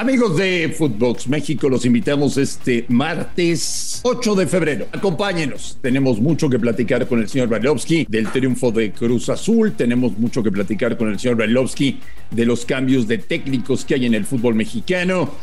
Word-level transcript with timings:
Amigos 0.00 0.38
de 0.38 0.74
Footbox 0.78 1.28
México, 1.28 1.68
los 1.68 1.84
invitamos 1.84 2.38
este 2.38 2.86
martes 2.88 4.00
8 4.02 4.34
de 4.34 4.46
febrero. 4.46 4.86
Acompáñenos. 4.92 5.76
Tenemos 5.82 6.18
mucho 6.18 6.48
que 6.48 6.58
platicar 6.58 7.06
con 7.06 7.20
el 7.20 7.28
señor 7.28 7.48
Brailovsky 7.48 8.06
del 8.08 8.32
triunfo 8.32 8.72
de 8.72 8.92
Cruz 8.92 9.28
Azul. 9.28 9.74
Tenemos 9.76 10.16
mucho 10.16 10.42
que 10.42 10.50
platicar 10.50 10.96
con 10.96 11.10
el 11.10 11.18
señor 11.18 11.36
Brailovsky 11.36 12.00
de 12.30 12.46
los 12.46 12.64
cambios 12.64 13.08
de 13.08 13.18
técnicos 13.18 13.84
que 13.84 13.92
hay 13.92 14.06
en 14.06 14.14
el 14.14 14.24
fútbol 14.24 14.54
mexicano, 14.54 15.34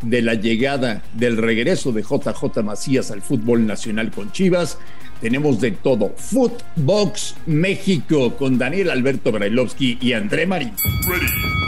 de 0.00 0.22
la 0.22 0.32
llegada, 0.32 1.02
del 1.12 1.36
regreso 1.36 1.92
de 1.92 2.00
JJ 2.00 2.62
Macías 2.64 3.10
al 3.10 3.20
fútbol 3.20 3.66
nacional 3.66 4.10
con 4.10 4.32
Chivas. 4.32 4.78
Tenemos 5.20 5.60
de 5.60 5.72
todo. 5.72 6.14
Footbox 6.16 7.34
México 7.44 8.34
con 8.34 8.56
Daniel 8.56 8.88
Alberto 8.88 9.30
Brailovsky 9.30 9.98
y 10.00 10.14
André 10.14 10.46
Marín. 10.46 10.72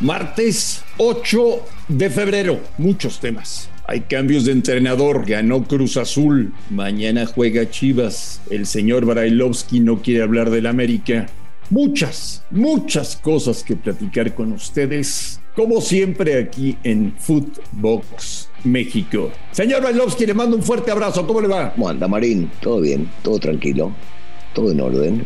Martes 0.00 0.82
8 0.96 1.60
de 1.86 2.10
febrero. 2.10 2.58
Muchos 2.78 3.20
temas. 3.20 3.70
Hay 3.86 4.00
cambios 4.00 4.44
de 4.44 4.50
entrenador, 4.50 5.24
ganó 5.24 5.62
Cruz 5.62 5.96
Azul, 5.96 6.52
mañana 6.68 7.26
juega 7.26 7.70
Chivas, 7.70 8.40
el 8.50 8.66
señor 8.66 9.04
Brailovsky 9.04 9.78
no 9.78 10.02
quiere 10.02 10.22
hablar 10.22 10.50
del 10.50 10.66
América. 10.66 11.26
Muchas, 11.70 12.42
muchas 12.50 13.16
cosas 13.16 13.62
que 13.62 13.76
platicar 13.76 14.34
con 14.34 14.52
ustedes, 14.52 15.40
como 15.54 15.80
siempre 15.80 16.38
aquí 16.38 16.76
en 16.82 17.14
Footbox 17.16 18.48
México. 18.64 19.30
Señor 19.52 19.82
Brailovsky, 19.82 20.26
le 20.26 20.34
mando 20.34 20.56
un 20.56 20.62
fuerte 20.62 20.90
abrazo, 20.90 21.24
¿cómo 21.24 21.40
le 21.40 21.48
va? 21.48 21.72
¿Cómo 21.72 21.88
anda, 21.88 22.08
Marín? 22.08 22.50
¿Todo 22.60 22.80
bien? 22.80 23.08
¿Todo 23.22 23.38
tranquilo? 23.38 23.94
¿Todo 24.54 24.72
en 24.72 24.80
orden? 24.80 25.24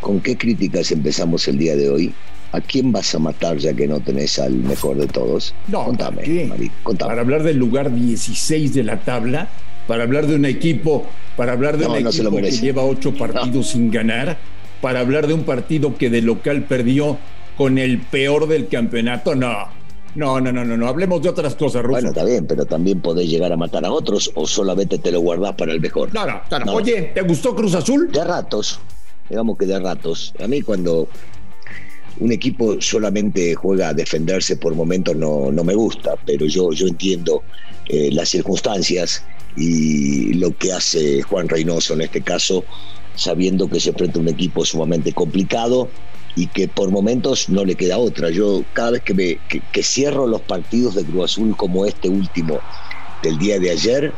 ¿Con 0.00 0.20
qué 0.20 0.36
críticas 0.36 0.92
empezamos 0.92 1.48
el 1.48 1.58
día 1.58 1.74
de 1.74 1.90
hoy? 1.90 2.14
¿A 2.56 2.60
quién 2.62 2.90
vas 2.90 3.14
a 3.14 3.18
matar 3.18 3.58
ya 3.58 3.74
que 3.74 3.86
no 3.86 4.00
tenés 4.00 4.38
al 4.38 4.54
mejor 4.54 4.96
de 4.96 5.06
todos? 5.06 5.54
No, 5.68 5.84
contame, 5.84 6.50
contame. 6.82 7.10
Para 7.10 7.20
hablar 7.20 7.42
del 7.42 7.58
lugar 7.58 7.94
16 7.94 8.72
de 8.72 8.82
la 8.82 8.98
tabla, 9.00 9.48
para 9.86 10.04
hablar 10.04 10.26
de 10.26 10.36
un 10.36 10.46
equipo, 10.46 11.04
para 11.36 11.52
hablar 11.52 11.76
de 11.76 11.84
No, 11.84 11.92
un 11.92 12.02
no 12.02 12.08
equipo 12.08 12.34
que 12.34 12.50
lleva 12.50 12.82
ocho 12.82 13.12
partidos 13.14 13.68
sin 13.68 13.90
ganar, 13.90 14.38
para 14.80 15.00
hablar 15.00 15.26
de 15.26 15.34
un 15.34 15.44
partido 15.44 15.98
que 15.98 16.08
de 16.08 16.22
local 16.22 16.62
perdió 16.64 17.18
con 17.58 17.76
el 17.76 17.98
peor 17.98 18.48
del 18.48 18.68
campeonato, 18.68 19.34
no. 19.34 19.68
No, 20.14 20.40
no, 20.40 20.50
no, 20.50 20.64
no, 20.64 20.78
no. 20.78 20.88
Hablemos 20.88 21.20
de 21.20 21.28
otras 21.28 21.56
cosas, 21.56 21.82
Ruso. 21.82 21.92
Bueno, 21.92 22.08
está 22.08 22.24
bien, 22.24 22.46
pero 22.46 22.64
también 22.64 23.02
podés 23.02 23.28
llegar 23.28 23.52
a 23.52 23.58
matar 23.58 23.84
a 23.84 23.92
otros 23.92 24.30
o 24.34 24.46
solamente 24.46 24.96
te 24.96 25.12
lo 25.12 25.20
guardás 25.20 25.54
para 25.56 25.72
el 25.72 25.80
mejor. 25.82 26.14
no, 26.14 26.24
no. 26.24 26.40
No. 26.64 26.72
Oye, 26.72 27.12
¿te 27.14 27.20
gustó 27.20 27.54
Cruz 27.54 27.74
Azul? 27.74 28.10
De 28.10 28.24
ratos, 28.24 28.80
digamos 29.28 29.58
que 29.58 29.66
de 29.66 29.78
ratos. 29.78 30.32
A 30.42 30.48
mí 30.48 30.62
cuando 30.62 31.06
un 32.18 32.32
equipo 32.32 32.80
solamente 32.80 33.54
juega 33.54 33.90
a 33.90 33.94
defenderse 33.94 34.56
por 34.56 34.74
momentos 34.74 35.16
no, 35.16 35.50
no 35.52 35.64
me 35.64 35.74
gusta, 35.74 36.14
pero 36.24 36.46
yo, 36.46 36.72
yo 36.72 36.86
entiendo 36.86 37.42
eh, 37.88 38.10
las 38.12 38.30
circunstancias 38.30 39.24
y 39.56 40.34
lo 40.34 40.56
que 40.56 40.72
hace 40.72 41.22
Juan 41.22 41.48
Reynoso 41.48 41.94
en 41.94 42.02
este 42.02 42.22
caso, 42.22 42.64
sabiendo 43.14 43.68
que 43.68 43.80
se 43.80 43.90
enfrenta 43.90 44.18
a 44.18 44.22
un 44.22 44.28
equipo 44.28 44.64
sumamente 44.64 45.12
complicado 45.12 45.90
y 46.34 46.48
que 46.48 46.68
por 46.68 46.90
momentos 46.90 47.48
no 47.48 47.64
le 47.64 47.74
queda 47.74 47.98
otra. 47.98 48.30
Yo 48.30 48.64
cada 48.74 48.92
vez 48.92 49.02
que, 49.02 49.14
me, 49.14 49.38
que, 49.48 49.62
que 49.72 49.82
cierro 49.82 50.26
los 50.26 50.42
partidos 50.42 50.94
de 50.94 51.04
Cruz 51.04 51.32
Azul 51.32 51.56
como 51.56 51.86
este 51.86 52.08
último 52.08 52.60
del 53.22 53.38
día 53.38 53.58
de 53.58 53.70
ayer, 53.70 54.12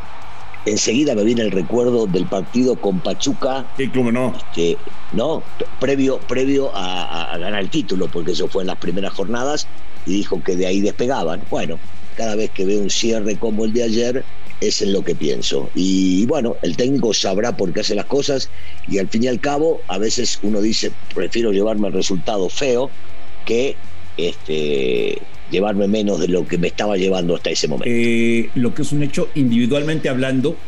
enseguida 0.70 1.14
me 1.14 1.24
viene 1.24 1.42
el 1.42 1.50
recuerdo 1.50 2.06
del 2.06 2.28
partido 2.28 2.80
con 2.80 3.00
Pachuca. 3.02 3.70
Sí, 3.76 3.90
cómo 3.92 4.12
no. 4.12 4.32
que 4.52 4.78
no 5.10 5.46
previo 5.78 6.26
previo 6.26 6.74
a, 6.76 7.02
a- 7.04 7.34
a 7.34 7.38
ganar 7.38 7.60
el 7.62 7.70
título 7.70 8.10
porque 8.10 8.32
eso 8.32 8.48
fue 8.48 8.62
en 8.62 8.66
las 8.68 8.78
primeras 8.78 9.12
jornadas 9.12 9.70
y 10.04 10.14
dijo 10.14 10.42
que 10.42 10.56
de 10.56 10.66
ahí 10.66 10.80
despegaban. 10.80 11.46
Bueno 11.50 11.82
cada 12.14 12.34
vez 12.36 12.50
que 12.50 12.64
veo 12.66 12.80
un 12.82 12.90
cierre 12.90 13.38
como 13.38 13.64
el 13.64 13.72
de 13.72 13.84
ayer 13.84 14.26
es 14.60 14.82
en 14.82 14.92
lo 14.92 15.04
que 15.04 15.14
pienso. 15.14 15.70
Y 15.74 16.26
bueno 16.26 16.58
el 16.62 16.76
técnico 16.76 17.14
sabrá 17.14 17.56
por 17.56 17.72
qué 17.72 17.80
hace 17.80 17.94
las 17.94 18.06
cosas 18.06 18.50
y 18.86 18.98
al 18.98 19.08
fin 19.08 19.24
y 19.24 19.28
al 19.28 19.40
cabo 19.40 19.84
a 19.88 19.98
veces 19.98 20.38
uno 20.42 20.60
dice 20.60 20.96
prefiero 21.14 21.52
llevarme 21.52 21.88
el 21.88 21.94
resultado 21.94 22.48
feo 22.50 22.96
que 23.44 23.80
este 24.16 25.28
llevarme 25.48 25.88
menos 25.88 26.20
de 26.20 26.28
lo 26.28 26.46
que 26.46 26.58
me 26.58 26.68
estaba 26.68 26.96
llevando 26.96 27.34
hasta 27.34 27.50
ese 27.50 27.68
momento 27.68 27.90
Eh, 27.90 28.50
lo 28.54 28.74
que 28.74 28.82
es 28.82 28.92
un 28.92 29.02
hecho 29.02 29.30
individualmente 29.34 30.08
hablando 30.08 30.58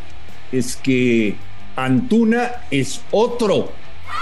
es 0.50 0.76
que 0.76 1.38
Antuna 1.76 2.50
es 2.70 3.06
otro 3.10 3.76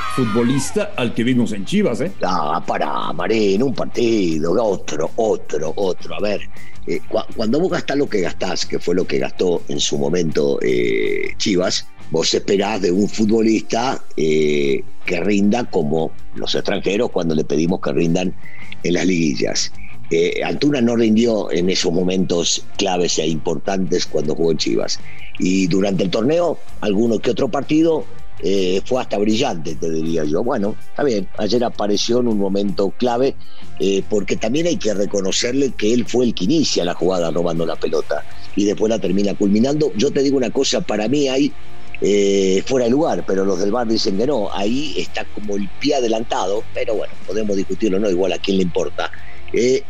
futbolista 0.06 0.94
al 0.96 1.14
que 1.14 1.24
vimos 1.24 1.52
en 1.52 1.64
Chivas, 1.64 2.00
¿eh? 2.00 2.12
Ah, 2.22 2.62
para, 2.66 3.12
Marín, 3.12 3.62
un 3.62 3.74
partido, 3.74 4.52
otro, 4.62 5.10
otro, 5.16 5.72
otro. 5.76 6.14
A 6.14 6.20
ver, 6.20 6.40
eh, 6.86 7.00
cu- 7.06 7.18
cuando 7.34 7.60
vos 7.60 7.70
gastás 7.70 7.96
lo 7.96 8.08
que 8.08 8.20
gastás, 8.20 8.64
que 8.66 8.78
fue 8.78 8.94
lo 8.94 9.06
que 9.06 9.18
gastó 9.18 9.62
en 9.68 9.80
su 9.80 9.98
momento 9.98 10.58
eh, 10.62 11.34
Chivas, 11.36 11.86
vos 12.10 12.32
esperás 12.34 12.80
de 12.82 12.90
un 12.90 13.08
futbolista 13.08 14.02
eh, 14.16 14.82
que 15.04 15.20
rinda 15.20 15.64
como 15.64 16.12
los 16.34 16.54
extranjeros 16.54 17.10
cuando 17.10 17.34
le 17.34 17.44
pedimos 17.44 17.80
que 17.80 17.92
rindan 17.92 18.34
en 18.82 18.92
las 18.94 19.06
liguillas. 19.06 19.72
Eh, 20.10 20.40
Antuna 20.44 20.80
no 20.80 20.96
rindió 20.96 21.50
en 21.50 21.68
esos 21.68 21.92
momentos 21.92 22.64
claves 22.76 23.18
e 23.18 23.26
importantes 23.26 24.06
cuando 24.06 24.34
jugó 24.34 24.52
en 24.52 24.58
Chivas. 24.58 25.00
Y 25.38 25.66
durante 25.66 26.04
el 26.04 26.10
torneo, 26.10 26.58
alguno 26.80 27.18
que 27.18 27.30
otro 27.30 27.48
partido 27.48 28.04
eh, 28.40 28.80
fue 28.84 29.00
hasta 29.00 29.18
brillante, 29.18 29.74
te 29.74 29.90
diría 29.90 30.24
yo. 30.24 30.44
Bueno, 30.44 30.76
está 30.90 31.02
bien, 31.02 31.28
ayer 31.38 31.62
apareció 31.64 32.20
en 32.20 32.28
un 32.28 32.38
momento 32.38 32.92
clave, 32.96 33.34
eh, 33.80 34.02
porque 34.08 34.36
también 34.36 34.66
hay 34.66 34.76
que 34.76 34.94
reconocerle 34.94 35.72
que 35.72 35.92
él 35.92 36.04
fue 36.06 36.26
el 36.26 36.34
que 36.34 36.44
inicia 36.44 36.84
la 36.84 36.94
jugada 36.94 37.30
robando 37.30 37.66
la 37.66 37.76
pelota 37.76 38.24
y 38.54 38.64
después 38.64 38.90
la 38.90 38.98
termina 38.98 39.34
culminando. 39.34 39.92
Yo 39.96 40.12
te 40.12 40.22
digo 40.22 40.36
una 40.36 40.50
cosa, 40.50 40.80
para 40.80 41.08
mí 41.08 41.28
hay 41.28 41.52
eh, 42.00 42.62
fuera 42.64 42.84
de 42.84 42.92
lugar, 42.92 43.24
pero 43.26 43.44
los 43.44 43.58
del 43.58 43.72
bar 43.72 43.88
dicen 43.88 44.16
que 44.16 44.26
no, 44.26 44.52
ahí 44.52 44.94
está 44.96 45.24
como 45.24 45.56
el 45.56 45.68
pie 45.80 45.96
adelantado, 45.96 46.62
pero 46.72 46.94
bueno, 46.94 47.12
podemos 47.26 47.56
discutirlo, 47.56 47.98
no, 47.98 48.08
igual 48.08 48.32
a 48.32 48.38
quién 48.38 48.58
le 48.58 48.62
importa. 48.62 49.10
Eh, 49.52 49.82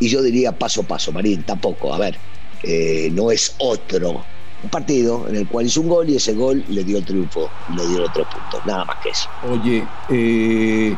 y 0.00 0.08
yo 0.08 0.22
diría 0.22 0.52
paso 0.52 0.82
a 0.82 0.84
paso, 0.84 1.12
Marín, 1.12 1.42
tampoco, 1.42 1.92
a 1.92 1.98
ver, 1.98 2.16
eh, 2.62 3.10
no 3.12 3.30
es 3.30 3.54
otro. 3.58 4.24
Un 4.62 4.70
partido 4.70 5.28
en 5.28 5.36
el 5.36 5.46
cual 5.46 5.66
hizo 5.66 5.80
un 5.80 5.88
gol 5.88 6.10
y 6.10 6.16
ese 6.16 6.34
gol 6.34 6.64
le 6.68 6.82
dio 6.82 6.98
el 6.98 7.04
triunfo, 7.04 7.48
le 7.76 7.86
dio 7.86 8.00
los 8.00 8.12
tres 8.12 8.26
puntos, 8.26 8.66
nada 8.66 8.84
más 8.84 8.96
que 9.02 9.10
eso. 9.10 9.28
Oye, 9.48 9.84
eh, 10.10 10.96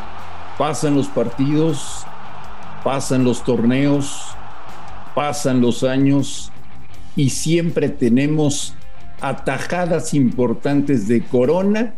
pasan 0.57 0.95
los 0.95 1.07
partidos, 1.07 2.05
pasan 2.83 3.23
los 3.23 3.43
torneos, 3.43 4.35
pasan 5.13 5.61
los 5.61 5.83
años 5.83 6.51
y 7.15 7.29
siempre 7.29 7.89
tenemos 7.89 8.73
atajadas 9.19 10.15
importantes 10.15 11.07
de 11.07 11.23
Corona 11.23 11.93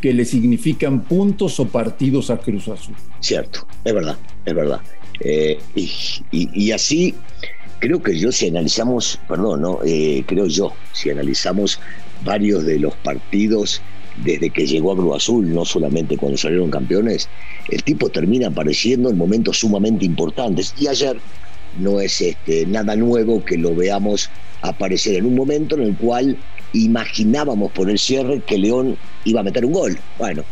que 0.00 0.12
le 0.12 0.24
significan 0.24 1.02
puntos 1.02 1.58
o 1.60 1.66
partidos 1.66 2.30
a 2.30 2.36
Cruz 2.36 2.68
Azul. 2.68 2.94
Cierto, 3.20 3.66
es 3.84 3.94
verdad, 3.94 4.16
es 4.44 4.54
verdad. 4.54 4.80
Eh, 5.24 5.58
y, 6.32 6.72
así, 6.72 7.14
creo 7.78 8.02
que 8.02 8.18
yo 8.18 8.32
si 8.32 8.48
analizamos, 8.48 9.18
perdón, 9.28 9.62
¿no? 9.62 9.78
Eh, 9.84 10.24
creo 10.26 10.46
yo, 10.46 10.72
si 10.92 11.10
analizamos 11.10 11.78
varios 12.24 12.64
de 12.64 12.78
los 12.78 12.94
partidos 12.96 13.82
desde 14.24 14.50
que 14.50 14.66
llegó 14.66 14.92
a 14.92 14.96
Cruz 14.96 15.16
Azul, 15.16 15.52
no 15.52 15.64
solamente 15.64 16.16
cuando 16.16 16.36
salieron 16.36 16.70
campeones, 16.70 17.28
el 17.70 17.82
tipo 17.82 18.08
termina 18.08 18.48
apareciendo 18.48 19.10
en 19.10 19.16
momentos 19.16 19.58
sumamente 19.58 20.04
importantes. 20.04 20.74
Y 20.78 20.88
ayer 20.88 21.16
no 21.78 22.00
es 22.00 22.20
este, 22.20 22.66
nada 22.66 22.96
nuevo 22.96 23.44
que 23.44 23.56
lo 23.56 23.74
veamos 23.74 24.30
aparecer 24.60 25.16
en 25.16 25.26
un 25.26 25.34
momento 25.34 25.76
en 25.76 25.82
el 25.82 25.96
cual 25.96 26.36
imaginábamos 26.72 27.72
por 27.72 27.90
el 27.90 27.98
cierre 27.98 28.40
que 28.40 28.58
León 28.58 28.96
iba 29.24 29.40
a 29.40 29.44
meter 29.44 29.64
un 29.64 29.72
gol. 29.72 29.98
Bueno, 30.18 30.44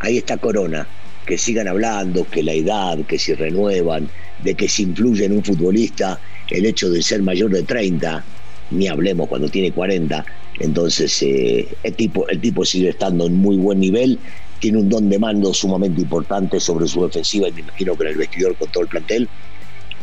ahí 0.00 0.18
está 0.18 0.36
Corona. 0.36 0.86
Que 1.26 1.38
sigan 1.38 1.68
hablando, 1.68 2.26
que 2.28 2.42
la 2.42 2.52
edad, 2.52 2.98
que 3.06 3.18
si 3.18 3.34
renuevan, 3.34 4.08
de 4.42 4.54
que 4.54 4.68
si 4.68 4.82
influye 4.82 5.24
en 5.24 5.32
un 5.32 5.44
futbolista 5.44 6.20
el 6.50 6.66
hecho 6.66 6.90
de 6.90 7.02
ser 7.02 7.22
mayor 7.22 7.50
de 7.50 7.62
30, 7.62 8.24
ni 8.70 8.88
hablemos 8.88 9.28
cuando 9.28 9.48
tiene 9.48 9.72
40. 9.72 10.24
Entonces, 10.60 11.22
eh, 11.22 11.66
el, 11.82 11.94
tipo, 11.94 12.28
el 12.28 12.40
tipo 12.40 12.64
sigue 12.64 12.90
estando 12.90 13.26
en 13.26 13.34
muy 13.34 13.56
buen 13.56 13.80
nivel, 13.80 14.18
tiene 14.60 14.78
un 14.78 14.88
don 14.88 15.08
de 15.08 15.18
mando 15.18 15.52
sumamente 15.52 16.00
importante 16.00 16.60
sobre 16.60 16.86
su 16.86 17.02
defensiva 17.02 17.48
y 17.48 17.52
me 17.52 17.60
imagino 17.60 17.96
que 17.96 18.04
en 18.04 18.10
el 18.10 18.16
vestidor 18.16 18.56
con 18.56 18.70
todo 18.70 18.82
el 18.82 18.88
plantel. 18.88 19.28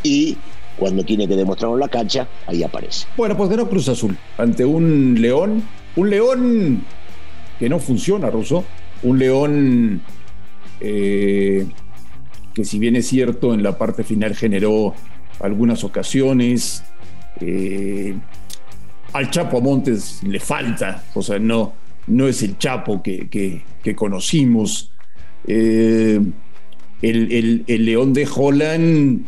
Y 0.03 0.37
cuando 0.77 1.03
tiene 1.03 1.27
que 1.27 1.35
demostrarlo 1.35 1.75
en 1.75 1.81
la 1.81 1.87
cancha, 1.87 2.27
ahí 2.47 2.63
aparece. 2.63 3.05
Bueno, 3.15 3.37
pues 3.37 3.49
ganó 3.49 3.69
Cruz 3.69 3.87
Azul 3.87 4.17
ante 4.37 4.65
un 4.65 5.15
León, 5.19 5.63
un 5.95 6.09
León 6.09 6.83
que 7.59 7.69
no 7.69 7.79
funciona, 7.79 8.29
Ruso. 8.29 8.65
Un 9.03 9.19
León 9.19 10.01
eh, 10.81 11.67
que 12.53 12.65
si 12.65 12.79
bien 12.79 12.95
es 12.95 13.07
cierto, 13.07 13.53
en 13.53 13.63
la 13.63 13.77
parte 13.77 14.03
final 14.03 14.35
generó 14.35 14.93
algunas 15.39 15.83
ocasiones. 15.83 16.83
Eh, 17.39 18.15
al 19.13 19.29
Chapo 19.29 19.61
Montes 19.61 20.21
le 20.23 20.39
falta, 20.39 21.03
o 21.13 21.21
sea, 21.21 21.37
no, 21.39 21.73
no 22.07 22.27
es 22.27 22.43
el 22.43 22.57
Chapo 22.57 23.01
que, 23.01 23.63
conocimos. 23.95 24.91
Eh, 25.47 26.19
el, 27.01 27.65
León 27.67 28.13
de 28.13 28.27
Holland 28.33 29.25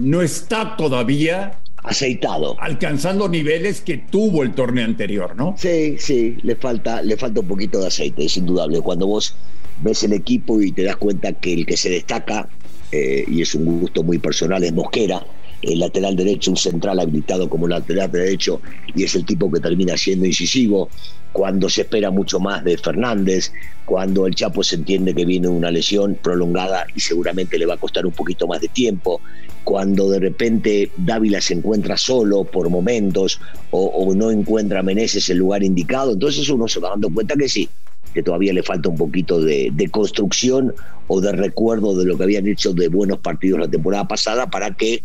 no 0.00 0.22
está 0.22 0.76
todavía 0.76 1.60
aceitado. 1.82 2.56
Alcanzando 2.60 3.28
niveles 3.28 3.80
que 3.80 3.98
tuvo 3.98 4.42
el 4.42 4.52
torneo 4.52 4.84
anterior, 4.84 5.34
¿no? 5.36 5.54
Sí, 5.56 5.96
sí, 5.98 6.36
le 6.42 6.56
falta, 6.56 7.02
le 7.02 7.16
falta 7.16 7.40
un 7.40 7.48
poquito 7.48 7.80
de 7.80 7.88
aceite, 7.88 8.24
es 8.24 8.36
indudable. 8.36 8.80
Cuando 8.80 9.06
vos 9.06 9.34
ves 9.82 10.02
el 10.04 10.12
equipo 10.12 10.60
y 10.60 10.72
te 10.72 10.84
das 10.84 10.96
cuenta 10.96 11.32
que 11.32 11.52
el 11.52 11.66
que 11.66 11.76
se 11.76 11.90
destaca, 11.90 12.48
eh, 12.92 13.24
y 13.26 13.42
es 13.42 13.54
un 13.54 13.80
gusto 13.80 14.02
muy 14.02 14.18
personal, 14.18 14.62
es 14.64 14.72
Mosquera, 14.72 15.24
el 15.62 15.80
lateral 15.80 16.16
derecho, 16.16 16.52
un 16.52 16.56
central 16.56 17.00
habilitado 17.00 17.48
como 17.48 17.66
lateral 17.66 18.10
derecho, 18.10 18.60
y 18.94 19.04
es 19.04 19.14
el 19.14 19.24
tipo 19.24 19.50
que 19.50 19.60
termina 19.60 19.96
siendo 19.96 20.26
incisivo, 20.26 20.88
cuando 21.32 21.68
se 21.68 21.82
espera 21.82 22.10
mucho 22.10 22.40
más 22.40 22.64
de 22.64 22.78
Fernández, 22.78 23.52
cuando 23.84 24.26
el 24.26 24.34
Chapo 24.34 24.62
se 24.62 24.76
entiende 24.76 25.14
que 25.14 25.24
viene 25.24 25.48
una 25.48 25.70
lesión 25.70 26.18
prolongada 26.20 26.86
y 26.94 27.00
seguramente 27.00 27.58
le 27.58 27.66
va 27.66 27.74
a 27.74 27.78
costar 27.78 28.06
un 28.06 28.12
poquito 28.12 28.46
más 28.46 28.60
de 28.60 28.68
tiempo, 28.68 29.20
cuando 29.64 30.08
de 30.10 30.20
repente 30.20 30.90
Dávila 30.96 31.40
se 31.40 31.54
encuentra 31.54 31.96
solo 31.96 32.44
por 32.44 32.70
momentos 32.70 33.40
o, 33.70 34.14
no 34.14 34.30
encuentra 34.30 34.80
a 34.80 34.82
Meneses 34.82 35.28
el 35.28 35.38
lugar 35.38 35.62
indicado, 35.62 36.12
entonces 36.12 36.48
uno 36.48 36.66
se 36.68 36.80
va 36.80 36.90
dando 36.90 37.10
cuenta 37.10 37.34
que 37.36 37.48
sí, 37.48 37.68
que 38.14 38.22
todavía 38.22 38.52
le 38.52 38.62
falta 38.62 38.88
un 38.88 38.96
poquito 38.96 39.40
de, 39.40 39.88
construcción 39.90 40.74
o 41.06 41.20
de 41.20 41.32
recuerdo 41.32 41.96
de 41.96 42.04
lo 42.04 42.16
que 42.16 42.24
habían 42.24 42.46
hecho 42.46 42.72
de 42.72 42.88
buenos 42.88 43.18
partidos 43.18 43.60
la 43.60 43.68
temporada 43.68 44.06
pasada 44.06 44.50
para 44.50 44.74
que 44.74 45.02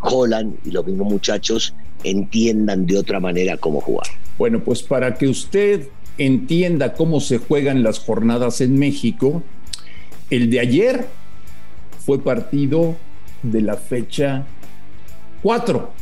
Holland 0.00 0.56
y 0.64 0.70
los 0.70 0.86
mismos 0.86 1.12
muchachos 1.12 1.74
entiendan 2.02 2.86
de 2.86 2.98
otra 2.98 3.20
manera 3.20 3.56
cómo 3.56 3.80
jugar. 3.80 4.06
Bueno, 4.38 4.60
pues 4.60 4.82
para 4.82 5.14
que 5.14 5.28
usted 5.28 5.88
entienda 6.18 6.92
cómo 6.92 7.20
se 7.20 7.38
juegan 7.38 7.82
las 7.82 7.98
jornadas 7.98 8.60
en 8.60 8.78
México, 8.78 9.42
el 10.30 10.50
de 10.50 10.60
ayer 10.60 11.06
fue 12.04 12.22
partido 12.22 12.96
de 13.42 13.62
la 13.62 13.76
fecha 13.76 14.44
4. 15.42 15.92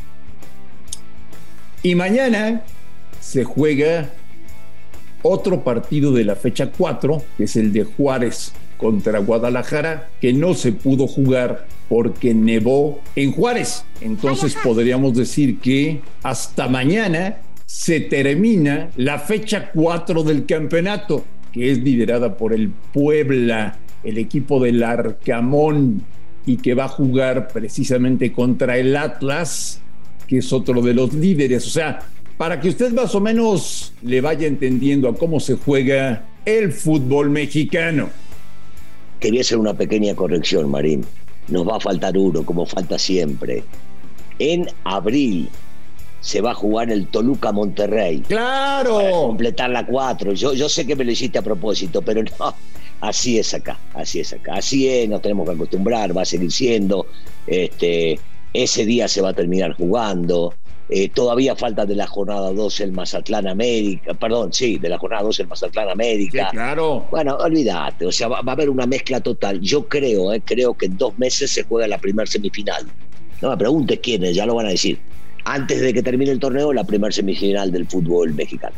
Y 1.83 1.95
mañana 1.95 2.63
se 3.19 3.43
juega 3.43 4.09
otro 5.23 5.63
partido 5.63 6.11
de 6.11 6.25
la 6.25 6.35
fecha 6.35 6.71
4, 6.71 7.23
que 7.37 7.45
es 7.45 7.55
el 7.55 7.73
de 7.73 7.83
Juárez 7.85 8.53
contra 8.77 9.19
Guadalajara, 9.19 10.09
que 10.21 10.33
no 10.33 10.53
se 10.53 10.73
pudo 10.73 11.07
jugar 11.07 11.65
porque 11.89 12.33
nevó 12.33 12.99
en 13.15 13.31
Juárez. 13.31 13.85
Entonces 14.01 14.55
podríamos 14.63 15.15
decir 15.15 15.59
que 15.59 16.01
hasta 16.21 16.67
mañana 16.67 17.37
se 17.65 18.01
termina 18.01 18.89
la 18.97 19.19
fecha 19.19 19.71
4 19.73 20.23
del 20.23 20.45
campeonato, 20.45 21.23
que 21.51 21.71
es 21.71 21.79
liderada 21.79 22.35
por 22.35 22.53
el 22.53 22.69
Puebla, 22.69 23.77
el 24.03 24.17
equipo 24.17 24.59
del 24.59 24.83
Arcamón, 24.83 26.03
y 26.45 26.57
que 26.57 26.73
va 26.73 26.85
a 26.85 26.89
jugar 26.89 27.47
precisamente 27.47 28.33
contra 28.33 28.77
el 28.77 28.95
Atlas, 28.97 29.79
que 30.27 30.39
es 30.39 30.51
otro 30.51 30.81
de 30.81 30.93
los 30.93 31.13
líderes. 31.13 31.65
O 31.67 31.69
sea, 31.69 32.01
para 32.37 32.59
que 32.59 32.69
usted 32.69 32.91
más 32.91 33.13
o 33.15 33.19
menos 33.19 33.93
le 34.01 34.21
vaya 34.21 34.47
entendiendo 34.47 35.07
a 35.07 35.15
cómo 35.15 35.39
se 35.39 35.55
juega 35.55 36.25
el 36.45 36.71
fútbol 36.71 37.29
mexicano. 37.29 38.09
Quería 39.19 39.41
hacer 39.41 39.57
una 39.57 39.73
pequeña 39.73 40.15
corrección, 40.15 40.69
Marín. 40.69 41.05
Nos 41.47 41.67
va 41.67 41.77
a 41.77 41.79
faltar 41.79 42.17
uno, 42.17 42.45
como 42.45 42.65
falta 42.65 42.97
siempre. 42.97 43.63
En 44.39 44.67
abril 44.83 45.49
se 46.21 46.41
va 46.41 46.51
a 46.51 46.55
jugar 46.55 46.89
el 46.89 47.07
Toluca 47.07 47.51
Monterrey. 47.51 48.21
¡Claro! 48.21 48.97
Para 48.97 49.11
completar 49.11 49.69
la 49.69 49.85
cuatro. 49.85 50.33
Yo, 50.33 50.53
yo 50.53 50.69
sé 50.69 50.87
que 50.87 50.95
me 50.95 51.03
lo 51.03 51.11
hiciste 51.11 51.37
a 51.37 51.41
propósito, 51.41 52.01
pero 52.01 52.23
no. 52.23 52.55
Así 53.01 53.37
es 53.37 53.53
acá, 53.53 53.77
así 53.93 54.21
es 54.21 54.31
acá. 54.31 54.55
Así 54.55 54.87
es, 54.87 55.09
nos 55.09 55.21
tenemos 55.21 55.45
que 55.45 55.55
acostumbrar, 55.55 56.15
va 56.15 56.21
a 56.21 56.25
seguir 56.25 56.51
siendo. 56.51 57.05
Este, 57.45 58.17
ese 58.53 58.85
día 58.85 59.09
se 59.09 59.21
va 59.21 59.29
a 59.29 59.33
terminar 59.33 59.73
jugando. 59.73 60.53
Eh, 60.95 61.09
todavía 61.09 61.55
falta 61.55 61.87
de 61.87 61.95
la 61.95 62.05
jornada 62.05 62.51
2 62.53 62.81
el 62.81 62.91
Mazatlán 62.91 63.47
América, 63.47 64.13
perdón, 64.13 64.53
sí, 64.53 64.77
de 64.77 64.89
la 64.89 64.99
jornada 64.99 65.23
2 65.23 65.39
el 65.39 65.47
Mazatlán 65.47 65.89
América. 65.89 66.49
claro. 66.51 67.07
Bueno, 67.09 67.35
olvídate, 67.37 68.05
o 68.05 68.11
sea, 68.11 68.27
va, 68.27 68.43
a 68.45 68.51
haber 68.51 68.69
una 68.69 68.85
mezcla 68.85 69.19
total. 69.19 69.59
Yo 69.59 69.87
creo, 69.87 70.31
eh, 70.31 70.43
creo 70.45 70.75
que 70.75 70.85
en 70.85 70.95
dos 70.95 71.17
meses 71.17 71.49
se 71.49 71.63
juega 71.63 71.87
la 71.87 71.97
primera 71.97 72.27
semifinal. 72.27 72.85
No 73.41 73.49
me 73.49 73.57
preguntes 73.57 74.01
quiénes, 74.03 74.35
ya 74.35 74.45
lo 74.45 74.53
van 74.53 74.67
a 74.67 74.69
decir. 74.69 74.99
Antes 75.45 75.81
de 75.81 75.95
que 75.95 76.03
termine 76.03 76.29
el 76.29 76.37
torneo, 76.37 76.71
la 76.71 76.83
primera 76.83 77.11
semifinal 77.11 77.71
del 77.71 77.87
fútbol 77.87 78.31
mexicano. 78.35 78.75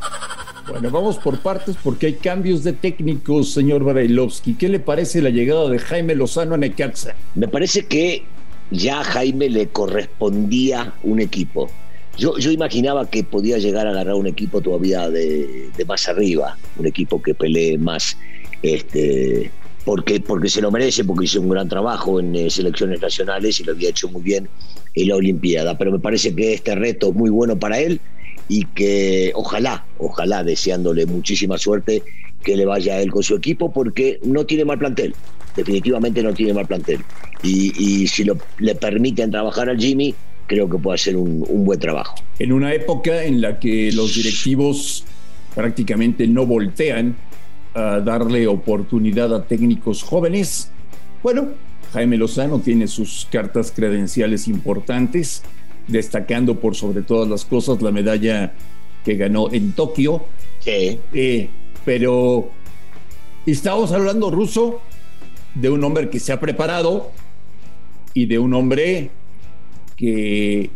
Bueno, 0.70 0.90
vamos 0.92 1.18
por 1.18 1.40
partes 1.40 1.76
porque 1.84 2.06
hay 2.06 2.14
cambios 2.14 2.64
de 2.64 2.72
técnicos, 2.72 3.52
señor 3.52 3.84
Barailovsky. 3.84 4.54
¿Qué 4.54 4.70
le 4.70 4.80
parece 4.80 5.22
la 5.22 5.32
llegada 5.32 5.70
de 5.70 5.80
Jaime 5.80 6.16
Lozano 6.16 6.56
a 6.56 6.58
Necaxa? 6.58 7.14
Me 7.36 7.50
parece 7.50 7.88
que 7.88 8.24
ya 8.72 9.02
a 9.02 9.04
Jaime 9.04 9.50
le 9.50 9.68
correspondía 9.68 10.94
un 11.04 11.20
equipo. 11.20 11.70
Yo, 12.18 12.38
yo 12.38 12.52
imaginaba 12.52 13.10
que 13.10 13.24
podía 13.24 13.58
llegar 13.58 13.88
a 13.88 13.92
agarrar 13.92 14.16
un 14.16 14.28
equipo 14.28 14.62
todavía 14.62 15.10
de, 15.10 15.70
más 15.86 16.08
arriba, 16.08 16.58
un 16.78 16.86
equipo 16.86 17.22
que 17.22 17.34
pelee 17.34 17.78
más, 17.78 18.18
este, 18.62 19.52
porque, 19.84 20.22
porque 20.22 20.50
se 20.50 20.62
lo 20.62 20.72
merece, 20.72 21.04
porque 21.04 21.26
hizo 21.26 21.42
un 21.42 21.50
gran 21.50 21.68
trabajo 21.68 22.20
en 22.20 22.36
eh, 22.36 22.50
selecciones 22.50 23.02
nacionales 23.02 23.60
y 23.60 23.64
lo 23.66 23.74
había 23.74 23.90
hecho 23.90 24.08
muy 24.08 24.22
bien 24.22 24.48
en 24.96 25.08
la 25.10 25.16
Olimpiada. 25.16 25.78
Pero 25.78 25.92
me 25.92 26.00
parece 26.00 26.34
que 26.34 26.54
este 26.54 26.74
reto 26.76 27.10
es 27.10 27.16
muy 27.16 27.30
bueno 27.30 27.60
para 27.60 27.80
él 27.80 28.00
y 28.48 28.66
que 28.66 29.32
ojalá, 29.36 29.86
ojalá, 29.98 30.44
deseándole 30.44 31.06
muchísima 31.06 31.58
suerte, 31.58 32.04
que 32.44 32.56
le 32.56 32.66
vaya 32.66 32.94
a 32.96 33.02
él 33.02 33.12
con 33.12 33.24
su 33.24 33.36
equipo, 33.36 33.74
porque 33.74 34.20
no 34.24 34.46
tiene 34.46 34.64
mal 34.64 34.78
plantel, 34.78 35.14
definitivamente 35.56 36.22
no 36.24 36.34
tiene 36.34 36.54
mal 36.54 36.68
plantel. 36.68 37.00
Y, 37.44 38.08
si 38.08 38.24
lo, 38.24 38.38
le 38.60 38.74
permiten 38.76 39.32
trabajar 39.32 39.70
al 39.70 39.78
Jimmy, 39.78 40.16
creo 40.48 40.70
que 40.70 40.78
puede 40.78 40.96
hacer 40.96 41.18
un, 41.18 41.46
buen 41.66 41.80
trabajo. 41.80 42.16
En 42.40 42.52
una 42.52 42.74
época 42.74 43.24
en 43.24 43.42
la 43.42 43.60
que 43.60 43.92
los 43.92 44.16
directivos 44.16 45.04
prácticamente 45.54 46.28
no 46.28 46.46
voltean 46.46 47.16
a 47.74 48.00
darle 48.00 48.48
oportunidad 48.48 49.34
a 49.34 49.44
técnicos 49.44 50.04
jóvenes, 50.04 50.72
bueno, 51.24 51.50
Jaime 51.94 52.18
Lozano 52.18 52.60
tiene 52.60 52.88
sus 52.88 53.28
cartas 53.32 53.72
credenciales 53.72 54.48
importantes, 54.48 55.44
destacando 55.88 56.60
por 56.60 56.76
sobre 56.76 57.02
todas 57.02 57.30
las 57.30 57.46
cosas 57.46 57.82
la 57.82 57.92
medalla 57.92 58.54
que 59.04 59.16
ganó 59.16 59.52
en 59.52 59.74
Tokio. 59.74 60.26
Sí. 60.60 61.00
Eh, 61.14 61.50
pero 61.86 62.50
estamos 63.46 63.92
hablando 63.92 64.32
ruso 64.32 64.82
de 65.54 65.70
un 65.70 65.84
hombre 65.84 66.10
que 66.10 66.20
se 66.20 66.34
ha 66.34 66.40
preparado 66.40 67.12
y 68.14 68.26
de 68.26 68.40
un 68.40 68.54
hombre 68.54 69.12
que 69.96 70.70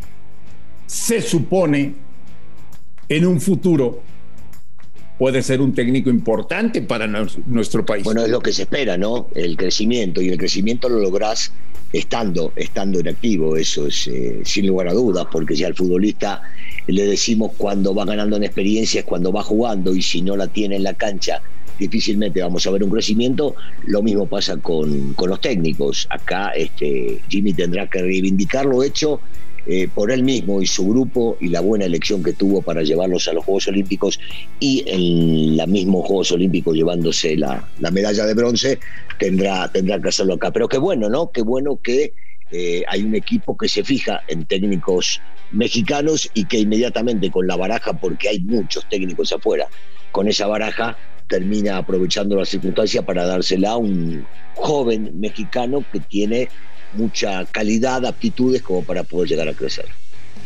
se 0.87 1.21
supone 1.21 1.93
en 3.07 3.25
un 3.25 3.39
futuro 3.41 4.01
puede 5.19 5.43
ser 5.43 5.59
un 5.59 5.73
técnico 5.73 6.09
importante 6.09 6.81
para 6.81 7.05
nuestro 7.45 7.85
país. 7.85 8.05
Bueno, 8.05 8.23
es 8.23 8.29
lo 8.29 8.39
que 8.39 8.53
se 8.53 8.61
espera, 8.61 8.97
¿no? 8.97 9.27
El 9.35 9.57
crecimiento, 9.57 10.21
y 10.21 10.29
el 10.29 10.37
crecimiento 10.37 10.87
lo 10.87 10.99
lográs 10.99 11.51
estando, 11.91 12.53
estando 12.55 12.99
en 12.99 13.09
activo, 13.09 13.57
eso 13.57 13.87
es 13.87 14.07
eh, 14.07 14.41
sin 14.45 14.67
lugar 14.67 14.87
a 14.87 14.93
dudas, 14.93 15.27
porque 15.29 15.55
si 15.55 15.65
al 15.65 15.75
futbolista 15.75 16.41
le 16.87 17.05
decimos 17.05 17.51
cuando 17.57 17.93
va 17.93 18.05
ganando 18.05 18.37
en 18.37 18.43
experiencia 18.43 18.99
es 18.99 19.05
cuando 19.05 19.33
va 19.33 19.43
jugando, 19.43 19.93
y 19.93 20.01
si 20.01 20.21
no 20.21 20.37
la 20.37 20.47
tiene 20.47 20.77
en 20.77 20.83
la 20.83 20.93
cancha, 20.93 21.41
difícilmente 21.79 22.41
vamos 22.41 22.65
a 22.67 22.71
ver 22.71 22.83
un 22.83 22.91
crecimiento. 22.91 23.55
Lo 23.85 24.01
mismo 24.01 24.25
pasa 24.27 24.57
con, 24.57 25.13
con 25.13 25.29
los 25.29 25.41
técnicos. 25.41 26.07
Acá 26.09 26.49
este, 26.49 27.21
Jimmy 27.29 27.53
tendrá 27.53 27.89
que 27.89 28.01
reivindicar 28.01 28.65
lo 28.65 28.83
hecho 28.83 29.21
eh, 29.71 29.87
por 29.93 30.11
él 30.11 30.23
mismo 30.23 30.61
y 30.61 30.65
su 30.65 30.87
grupo 30.87 31.37
y 31.39 31.49
la 31.49 31.61
buena 31.61 31.85
elección 31.85 32.23
que 32.23 32.33
tuvo 32.33 32.61
para 32.61 32.81
llevarlos 32.81 33.27
a 33.27 33.33
los 33.33 33.45
Juegos 33.45 33.67
Olímpicos 33.67 34.19
y 34.59 34.83
en 34.87 35.57
los 35.57 35.67
mismos 35.67 36.07
Juegos 36.07 36.31
Olímpicos 36.31 36.75
llevándose 36.75 37.35
la, 37.35 37.67
medalla 37.91 38.25
de 38.25 38.33
bronce, 38.33 38.79
tendrá, 39.19 39.71
tendrá 39.71 40.01
que 40.01 40.09
hacerlo 40.09 40.35
acá. 40.35 40.51
Pero 40.51 40.67
qué 40.67 40.77
bueno, 40.77 41.09
¿no? 41.09 41.31
Qué 41.31 41.41
bueno 41.43 41.79
que 41.83 42.13
eh, 42.51 42.83
hay 42.87 43.03
un 43.03 43.13
equipo 43.13 43.55
que 43.55 43.69
se 43.69 43.83
fija 43.83 44.21
en 44.27 44.45
técnicos 44.45 45.21
mexicanos 45.51 46.29
y 46.33 46.45
que 46.45 46.57
inmediatamente 46.57 47.29
con 47.29 47.45
la 47.45 47.55
baraja, 47.55 47.93
porque 47.93 48.29
hay 48.29 48.39
muchos 48.39 48.87
técnicos 48.89 49.31
afuera, 49.33 49.67
con 50.11 50.27
esa 50.27 50.47
baraja 50.47 50.97
termina 51.29 51.77
aprovechando 51.77 52.35
la 52.35 52.43
circunstancia 52.43 53.03
para 53.03 53.25
dársela 53.25 53.71
a 53.71 53.77
un 53.77 54.25
joven 54.55 55.11
mexicano 55.19 55.85
que 55.93 56.01
tiene 56.01 56.49
mucha 56.93 57.45
calidad, 57.45 58.05
aptitudes 58.05 58.61
como 58.61 58.83
para 58.83 59.03
poder 59.03 59.29
llegar 59.29 59.47
a 59.47 59.53
crecer. 59.53 59.85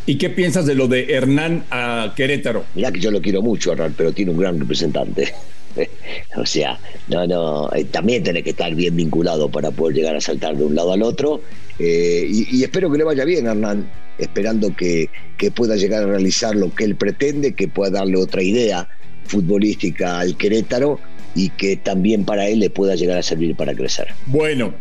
¿Y 0.05 0.17
qué 0.17 0.29
piensas 0.29 0.65
de 0.65 0.75
lo 0.75 0.87
de 0.87 1.13
Hernán 1.13 1.63
a 1.71 2.13
Querétaro? 2.15 2.65
Mira 2.75 2.91
que 2.91 2.99
yo 2.99 3.09
lo 3.09 3.21
quiero 3.21 3.41
mucho, 3.41 3.71
Hernán, 3.71 3.95
pero 3.97 4.11
tiene 4.11 4.31
un 4.31 4.37
gran 4.37 4.59
representante. 4.59 5.33
o 6.35 6.45
sea, 6.45 6.77
no, 7.07 7.25
no, 7.25 7.71
eh, 7.73 7.85
también 7.85 8.21
tenés 8.21 8.43
que 8.43 8.49
estar 8.49 8.75
bien 8.75 8.97
vinculado 8.97 9.49
para 9.49 9.71
poder 9.71 9.95
llegar 9.95 10.15
a 10.17 10.21
saltar 10.21 10.57
de 10.57 10.65
un 10.65 10.75
lado 10.75 10.91
al 10.91 11.01
otro. 11.01 11.41
Eh, 11.79 12.27
y, 12.29 12.61
espero 12.61 12.91
que 12.91 12.97
le 12.97 13.05
vaya 13.05 13.23
bien, 13.23 13.47
Hernán, 13.47 13.89
esperando 14.17 14.75
que, 14.75 15.09
que 15.37 15.49
pueda 15.49 15.77
llegar 15.77 16.03
a 16.03 16.07
realizar 16.07 16.53
lo 16.53 16.75
que 16.75 16.83
él 16.83 16.97
pretende, 16.97 17.53
que 17.53 17.69
pueda 17.69 17.91
darle 17.91 18.17
otra 18.17 18.43
idea 18.43 18.89
futbolística 19.25 20.19
al 20.19 20.37
Querétaro 20.37 20.99
y 21.35 21.49
que 21.49 21.77
también 21.77 22.25
para 22.25 22.47
él 22.47 22.59
le 22.59 22.69
pueda 22.69 22.95
llegar 22.95 23.17
a 23.17 23.23
servir 23.23 23.55
para 23.55 23.73
crecer. 23.73 24.09
Bueno, 24.25 24.73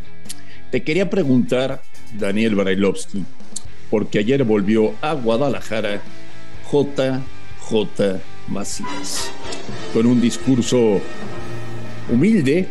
te 0.70 0.82
quería 0.82 1.08
preguntar, 1.10 1.82
Daniel 2.18 2.54
Barailovsky, 2.54 3.24
porque 3.90 4.18
ayer 4.18 4.44
volvió 4.44 4.94
a 5.00 5.14
Guadalajara 5.14 6.00
JJ 6.70 8.20
Macías, 8.48 9.30
con 9.92 10.06
un 10.06 10.20
discurso 10.20 11.00
humilde, 12.10 12.68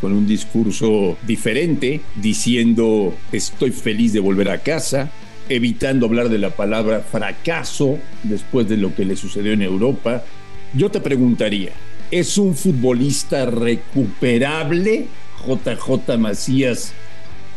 con 0.00 0.12
un 0.12 0.26
discurso 0.26 1.16
diferente, 1.26 2.00
diciendo 2.16 3.14
estoy 3.32 3.70
feliz 3.70 4.12
de 4.12 4.20
volver 4.20 4.50
a 4.50 4.58
casa, 4.58 5.10
evitando 5.48 6.06
hablar 6.06 6.28
de 6.28 6.38
la 6.38 6.50
palabra 6.50 7.00
fracaso 7.00 7.98
después 8.22 8.68
de 8.68 8.76
lo 8.76 8.94
que 8.94 9.04
le 9.04 9.16
sucedió 9.16 9.52
en 9.52 9.62
Europa. 9.62 10.24
Yo 10.72 10.88
te 10.88 11.00
preguntaría, 11.00 11.72
¿es 12.12 12.38
un 12.38 12.54
futbolista 12.54 13.44
recuperable 13.44 15.08
JJ 15.44 16.16
Macías 16.16 16.92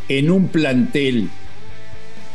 en 0.10 0.32
un 0.32 0.48
plantel 0.48 1.29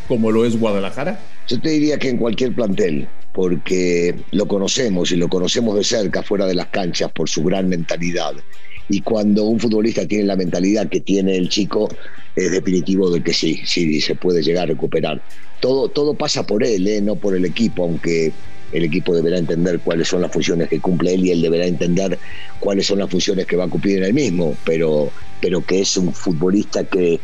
como 0.06 0.30
lo 0.30 0.44
es 0.44 0.56
Guadalajara? 0.56 1.18
Yo 1.48 1.60
te 1.60 1.70
diría 1.70 1.98
que 1.98 2.10
en 2.10 2.16
cualquier 2.16 2.54
plantel, 2.54 3.08
porque 3.32 4.14
lo 4.30 4.46
conocemos 4.46 5.10
y 5.10 5.16
lo 5.16 5.28
conocemos 5.28 5.74
de 5.76 5.82
cerca 5.82 6.22
fuera 6.22 6.46
de 6.46 6.54
las 6.54 6.68
canchas 6.68 7.10
por 7.10 7.28
su 7.28 7.42
gran 7.42 7.68
mentalidad. 7.68 8.34
Y 8.88 9.00
cuando 9.00 9.44
un 9.44 9.58
futbolista 9.58 10.06
tiene 10.06 10.24
la 10.24 10.36
mentalidad 10.36 10.88
que 10.88 11.00
tiene 11.00 11.36
el 11.36 11.48
chico, 11.48 11.88
es 12.36 12.52
definitivo 12.52 13.10
de 13.10 13.20
que 13.20 13.34
sí, 13.34 13.60
sí, 13.64 14.00
se 14.00 14.14
puede 14.14 14.44
llegar 14.44 14.62
a 14.62 14.66
recuperar. 14.66 15.20
Todo, 15.58 15.88
todo 15.88 16.14
pasa 16.14 16.46
por 16.46 16.62
él, 16.62 16.86
¿eh? 16.86 17.00
no 17.00 17.16
por 17.16 17.34
el 17.34 17.44
equipo, 17.44 17.82
aunque 17.82 18.32
el 18.72 18.84
equipo 18.84 19.14
deberá 19.14 19.38
entender 19.38 19.80
cuáles 19.80 20.08
son 20.08 20.22
las 20.22 20.32
funciones 20.32 20.68
que 20.68 20.80
cumple 20.80 21.14
él 21.14 21.26
y 21.26 21.30
él 21.30 21.42
deberá 21.42 21.66
entender 21.66 22.18
cuáles 22.60 22.86
son 22.86 22.98
las 22.98 23.10
funciones 23.10 23.46
que 23.46 23.56
va 23.56 23.64
a 23.64 23.68
cumplir 23.68 23.98
en 23.98 24.04
el 24.04 24.14
mismo, 24.14 24.56
pero, 24.64 25.10
pero 25.40 25.64
que 25.64 25.80
es 25.80 25.96
un 25.96 26.12
futbolista 26.12 26.84
que 26.84 27.20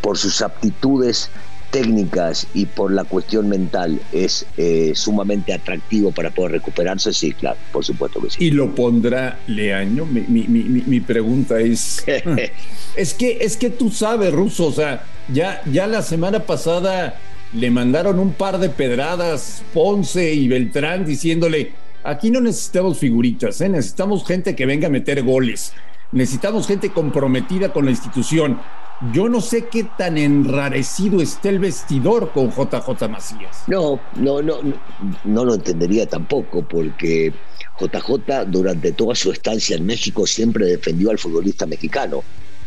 por 0.00 0.18
sus 0.18 0.42
aptitudes 0.42 1.30
técnicas 1.74 2.46
y 2.54 2.66
por 2.66 2.92
la 2.92 3.02
cuestión 3.02 3.48
mental 3.48 4.00
es 4.12 4.46
eh, 4.56 4.92
sumamente 4.94 5.52
atractivo 5.52 6.12
para 6.12 6.30
poder 6.30 6.52
recuperarse, 6.52 7.12
sí, 7.12 7.32
claro, 7.32 7.56
por 7.72 7.84
supuesto 7.84 8.20
que 8.20 8.30
sí. 8.30 8.44
¿Y 8.44 8.50
lo 8.52 8.72
pondrá 8.76 9.40
Leaño? 9.48 10.06
Mi, 10.06 10.20
mi, 10.20 10.44
mi, 10.46 10.82
mi 10.86 11.00
pregunta 11.00 11.58
es, 11.58 12.04
es, 12.96 13.14
que, 13.14 13.38
es 13.40 13.56
que 13.56 13.70
tú 13.70 13.90
sabes, 13.90 14.32
Ruso, 14.32 14.66
o 14.66 14.72
sea, 14.72 15.04
ya, 15.32 15.62
ya 15.66 15.88
la 15.88 16.02
semana 16.02 16.46
pasada 16.46 17.18
le 17.54 17.70
mandaron 17.70 18.18
un 18.18 18.32
par 18.32 18.58
de 18.58 18.68
pedradas 18.68 19.62
Ponce 19.72 20.34
y 20.34 20.48
Beltrán 20.48 21.04
diciéndole, 21.04 21.72
aquí 22.02 22.30
no 22.30 22.40
necesitamos 22.40 22.98
figuritas, 22.98 23.60
¿eh? 23.60 23.68
necesitamos 23.68 24.26
gente 24.26 24.56
que 24.56 24.66
venga 24.66 24.88
a 24.88 24.90
meter 24.90 25.22
goles, 25.22 25.72
necesitamos 26.12 26.66
gente 26.66 26.90
comprometida 26.90 27.72
con 27.72 27.84
la 27.84 27.92
institución. 27.92 28.60
Yo 29.12 29.28
no 29.28 29.40
sé 29.40 29.66
qué 29.66 29.86
tan 29.98 30.16
enrarecido 30.18 31.20
está 31.20 31.48
el 31.48 31.58
vestidor 31.58 32.30
con 32.32 32.50
JJ 32.50 33.08
Macías. 33.08 33.64
No, 33.66 34.00
no, 34.16 34.40
no, 34.40 34.58
no, 35.24 35.44
lo 35.44 35.54
entendería 35.54 36.06
tampoco, 36.06 36.66
porque 36.66 37.32
JJ 37.80 38.46
durante 38.46 38.92
toda 38.92 39.14
su 39.14 39.32
estancia 39.32 39.76
en 39.76 39.84
México 39.84 40.26
siempre 40.26 40.66
defendió 40.66 41.10
al 41.10 41.18
futbolista 41.18 41.66
mexicano. 41.66 42.22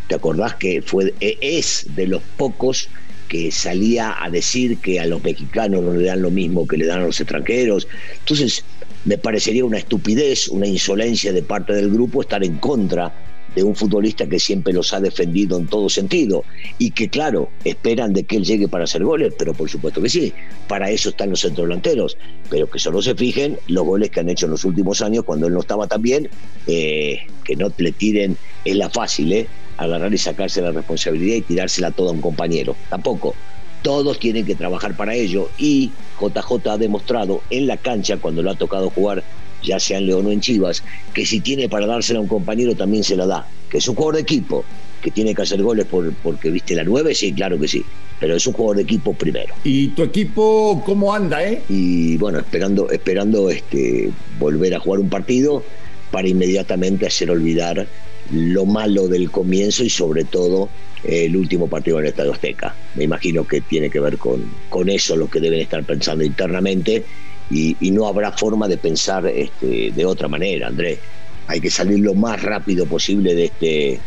¿Te 0.08 0.16
acordás 0.16 0.56
que 0.56 0.82
fue, 0.82 1.14
e, 1.20 1.38
es 1.42 1.86
de 1.96 2.08
los 2.08 2.22
pocos 2.38 2.90
que 3.28 3.52
salía 3.52 4.16
a 4.24 4.30
decir 4.30 4.78
que 4.78 5.00
a 5.00 5.06
los 5.06 5.24
mexicanos 5.24 5.84
no 5.84 5.94
le 5.94 6.06
dan 6.06 6.22
lo 6.22 6.32
mismo 6.32 6.68
que 6.68 6.78
le 6.78 6.86
dan 6.86 7.02
a 7.02 7.06
los 7.06 7.20
extranjeros? 7.20 7.88
Entonces, 8.20 8.64
me 9.06 9.18
parecería 9.18 9.66
una 9.66 9.78
estupidez, 9.78 10.48
una 10.48 10.68
insolencia 10.68 11.32
de 11.32 11.42
parte 11.42 11.74
del 11.74 11.90
grupo 11.90 12.22
estar 12.22 12.44
en 12.44 12.58
contra 12.58 13.14
de 13.58 13.64
un 13.64 13.76
futbolista 13.76 14.28
que 14.28 14.40
siempre 14.40 14.72
los 14.72 14.94
ha 14.94 15.00
defendido 15.00 15.58
en 15.58 15.66
todo 15.66 15.90
sentido 15.90 16.44
y 16.78 16.92
que 16.92 17.10
claro, 17.10 17.50
esperan 17.64 18.14
de 18.14 18.24
que 18.24 18.36
él 18.36 18.46
llegue 18.46 18.68
para 18.68 18.84
hacer 18.84 19.04
goles, 19.04 19.34
pero 19.36 19.56
por 19.56 19.68
supuesto 19.68 20.00
que 20.00 20.10
sí, 20.10 20.32
para 20.68 20.92
eso 20.92 21.10
están 21.10 21.32
los 21.32 21.42
centrodelanteros, 21.42 22.20
pero 22.52 22.70
que 22.70 22.78
solo 22.78 23.02
se 23.02 23.16
fijen 23.16 23.58
los 23.68 23.84
goles 23.84 24.12
que 24.12 24.20
han 24.20 24.30
hecho 24.30 24.46
en 24.46 24.52
los 24.52 24.64
últimos 24.64 25.02
años 25.02 25.24
cuando 25.24 25.48
él 25.48 25.56
no 25.56 25.62
estaba 25.62 25.88
tan 25.88 26.04
bien, 26.04 26.30
eh, 26.68 27.22
que 27.44 27.56
no 27.56 27.72
le 27.76 27.92
tiren, 27.94 28.38
es 28.64 28.76
la 28.76 28.92
fácil, 28.92 29.34
¿eh? 29.34 29.48
agarrar 29.78 30.14
y 30.14 30.20
sacarse 30.20 30.62
la 30.62 30.72
responsabilidad 30.72 31.38
y 31.38 31.42
tirársela 31.42 31.90
toda 31.90 32.12
a 32.12 32.14
un 32.14 32.22
compañero, 32.22 32.76
tampoco. 32.92 33.34
Todos 33.82 34.20
tienen 34.20 34.46
que 34.46 34.54
trabajar 34.54 34.96
para 34.96 35.16
ello 35.16 35.50
y 35.58 35.92
JJ 36.22 36.70
ha 36.70 36.78
demostrado 36.78 37.42
en 37.50 37.66
la 37.66 37.78
cancha 37.78 38.18
cuando 38.18 38.44
le 38.44 38.52
ha 38.52 38.56
tocado 38.56 38.92
jugar 38.92 39.24
ya 39.64 39.80
sea 39.80 39.98
en 39.98 40.08
León 40.08 40.26
o 40.26 40.32
en 40.32 40.42
Chivas, 40.42 40.84
que 41.14 41.26
si 41.26 41.40
tiene 41.40 41.70
para 41.70 41.86
dársela 41.86 42.20
a 42.20 42.22
un 42.22 42.28
compañero 42.28 42.76
también 42.76 43.04
se 43.04 43.16
la 43.16 43.26
da, 43.26 43.48
que 43.70 43.78
es 43.78 43.88
un 43.88 43.96
jugador 43.96 44.16
de 44.16 44.22
equipo, 44.22 44.64
que 45.02 45.12
tiene 45.12 45.34
que 45.34 45.42
hacer 45.42 45.62
goles 45.62 45.86
por, 45.86 46.12
porque 46.16 46.50
viste 46.50 46.76
la 46.76 46.84
9, 46.84 47.14
sí, 47.14 47.34
claro 47.34 47.60
que 47.60 47.68
sí, 47.68 47.84
pero 48.20 48.36
es 48.36 48.46
un 48.48 48.54
jugador 48.54 48.78
de 48.78 48.84
equipo 48.84 49.14
primero. 49.14 49.54
¿Y 49.64 49.90
tu 49.90 50.04
equipo 50.04 50.82
cómo 50.86 51.14
anda, 51.14 51.44
eh? 51.44 51.62
Y 51.70 52.18
bueno, 52.18 52.40
esperando, 52.40 52.90
esperando 52.90 53.50
este, 53.50 54.12
volver 54.40 54.76
a 54.76 54.80
jugar 54.80 55.00
un 55.00 55.10
partido 55.10 55.64
para 56.12 56.28
inmediatamente 56.28 57.06
hacer 57.06 57.30
olvidar 57.30 57.88
lo 58.32 58.66
malo 58.66 59.08
del 59.08 59.32
comienzo 59.32 59.84
y 59.84 59.90
sobre 59.90 60.24
todo 60.24 60.70
el 61.04 61.36
último 61.36 61.68
partido 61.68 62.00
en 62.00 62.06
el 62.06 62.10
Estadio 62.10 62.34
Azteca. 62.34 62.76
Me 62.96 63.04
imagino 63.04 63.48
que 63.48 63.62
tiene 63.62 63.90
que 63.90 64.00
ver 64.00 64.18
con, 64.18 64.44
con 64.70 64.90
eso 64.90 65.16
lo 65.16 65.30
que 65.30 65.40
deben 65.40 65.60
estar 65.60 65.84
pensando 65.84 66.24
internamente 66.24 67.06
y, 67.50 67.92
no 67.92 68.08
habrá 68.08 68.32
forma 68.32 68.68
de 68.68 68.78
pensar 68.78 69.26
este, 69.28 69.92
de 69.92 70.06
otra 70.06 70.28
manera, 70.28 70.68
Andrés. 70.68 71.00
Hay 71.48 71.62
que 71.62 71.70
salir 71.70 72.00
lo 72.00 72.14
más 72.14 72.42
rápido 72.42 72.86
posible 72.86 73.34
de 73.34 73.46
este 73.46 74.00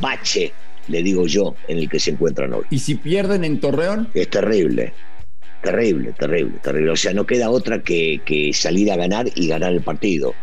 bache, 0.00 0.52
le 0.88 1.02
digo 1.02 1.26
yo, 1.26 1.54
en 1.68 1.78
el 1.78 1.88
que 1.88 1.98
se 1.98 2.10
encuentran 2.10 2.52
hoy. 2.52 2.64
¿Y 2.70 2.78
si 2.78 2.96
pierden 2.96 3.44
en 3.44 3.60
Torreón? 3.60 4.08
Es 4.12 4.28
terrible, 4.28 4.92
terrible, 5.62 6.12
terrible, 6.12 6.58
terrible. 6.62 6.90
O 6.90 6.96
sea, 6.96 7.14
no 7.14 7.26
queda 7.26 7.50
otra 7.50 7.82
que, 7.82 8.50
salir 8.52 8.92
a 8.92 8.96
ganar 8.96 9.26
y 9.34 9.48
ganar 9.48 9.72
el 9.72 9.80
partido, 9.80 10.34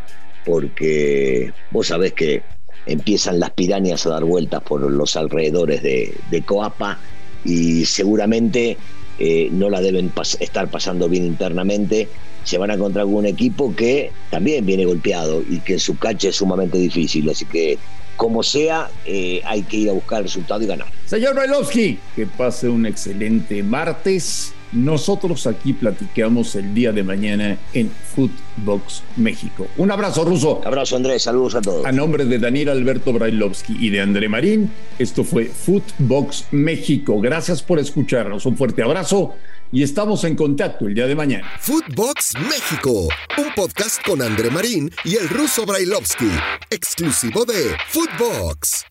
porque 0.43 1.53
vos 1.69 1.87
sabés 1.87 2.13
que 2.13 2.41
empiezan 2.87 3.39
las 3.39 3.51
pirañas 3.51 4.05
a 4.05 4.09
dar 4.09 4.23
vueltas 4.23 4.63
por 4.63 4.81
los 4.81 5.15
alrededores 5.15 5.83
de, 5.83 6.15
de 6.31 6.41
Coapa 6.41 6.97
y 7.43 7.85
seguramente 7.85 8.77
eh, 9.19 9.49
no 9.51 9.69
la 9.69 9.81
deben 9.81 10.11
estar 10.39 10.69
pasando 10.69 11.09
bien 11.09 11.25
internamente, 11.25 12.07
se 12.43 12.57
van 12.57 12.71
a 12.71 12.75
encontrar 12.75 13.05
con 13.05 13.15
un 13.15 13.25
equipo 13.25 13.75
que 13.75 14.11
también 14.29 14.65
viene 14.65 14.85
golpeado 14.85 15.43
y 15.47 15.59
que 15.59 15.79
su 15.79 15.97
cacha 15.97 16.29
es 16.29 16.37
sumamente 16.37 16.77
difícil. 16.77 17.29
Así 17.29 17.45
que, 17.45 17.77
como 18.15 18.41
sea, 18.41 18.89
eh, 19.05 19.41
hay 19.43 19.63
que 19.63 19.77
ir 19.77 19.89
a 19.89 19.93
buscar 19.93 20.19
el 20.19 20.25
resultado 20.25 20.63
y 20.63 20.67
ganar. 20.67 20.87
Señor 21.05 21.35
Bailovsky, 21.35 21.99
que 22.15 22.25
pase 22.25 22.69
un 22.69 22.85
excelente 22.85 23.61
martes. 23.63 24.53
Nosotros 24.71 25.47
aquí 25.47 25.73
platicamos 25.73 26.55
el 26.55 26.73
día 26.73 26.91
de 26.91 27.03
mañana 27.03 27.57
en 27.73 27.89
Footbox 27.89 29.03
México. 29.15 29.67
Un 29.77 29.91
abrazo, 29.91 30.25
Ruso. 30.25 30.61
Abrazo, 30.65 30.95
Andrés. 30.95 31.23
Saludos 31.23 31.55
a 31.55 31.61
todos. 31.61 31.85
A 31.85 31.91
nombre 31.91 32.25
de 32.25 32.39
Daniel 32.39 32.69
Alberto 32.69 33.13
Brailovsky 33.13 33.77
y 33.79 33.89
de 33.89 34.01
André 34.01 34.29
Marín, 34.29 34.71
esto 34.99 35.23
fue 35.23 35.45
Footbox 35.45 36.47
México. 36.51 37.19
Gracias 37.21 37.63
por 37.63 37.79
escucharnos. 37.79 38.45
Un 38.45 38.57
fuerte 38.57 38.83
abrazo 38.83 39.35
y 39.71 39.83
estamos 39.83 40.23
en 40.23 40.35
contacto 40.35 40.87
el 40.87 40.93
día 40.93 41.07
de 41.07 41.15
mañana. 41.15 41.47
Footbox 41.59 42.33
México, 42.39 43.07
un 43.37 43.53
podcast 43.55 44.05
con 44.05 44.21
André 44.21 44.49
Marín 44.49 44.91
y 45.03 45.15
el 45.15 45.27
ruso 45.29 45.65
Brailovsky, 45.65 46.29
exclusivo 46.69 47.45
de 47.45 47.75
Footbox. 47.89 48.85